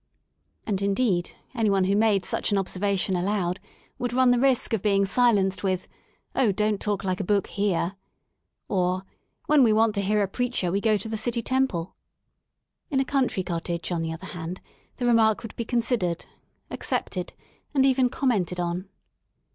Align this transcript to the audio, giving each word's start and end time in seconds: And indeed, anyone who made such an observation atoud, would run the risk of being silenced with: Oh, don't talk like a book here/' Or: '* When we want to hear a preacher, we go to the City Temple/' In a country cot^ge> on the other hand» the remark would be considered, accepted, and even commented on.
And 0.65 0.81
indeed, 0.81 1.35
anyone 1.53 1.83
who 1.83 1.95
made 1.95 2.25
such 2.25 2.51
an 2.51 2.57
observation 2.57 3.15
atoud, 3.15 3.59
would 3.99 4.13
run 4.13 4.31
the 4.31 4.39
risk 4.39 4.73
of 4.73 4.81
being 4.81 5.05
silenced 5.05 5.61
with: 5.63 5.87
Oh, 6.33 6.51
don't 6.51 6.81
talk 6.81 7.03
like 7.03 7.19
a 7.19 7.23
book 7.23 7.45
here/' 7.45 7.95
Or: 8.67 9.03
'* 9.25 9.45
When 9.45 9.61
we 9.61 9.71
want 9.71 9.93
to 9.93 10.01
hear 10.01 10.23
a 10.23 10.27
preacher, 10.27 10.71
we 10.71 10.81
go 10.81 10.97
to 10.97 11.07
the 11.07 11.17
City 11.17 11.43
Temple/' 11.43 11.93
In 12.89 12.99
a 12.99 13.05
country 13.05 13.43
cot^ge> 13.43 13.93
on 13.95 14.01
the 14.01 14.11
other 14.11 14.25
hand» 14.25 14.59
the 14.95 15.05
remark 15.05 15.43
would 15.43 15.55
be 15.55 15.65
considered, 15.65 16.25
accepted, 16.71 17.33
and 17.75 17.85
even 17.85 18.09
commented 18.09 18.59
on. 18.59 18.89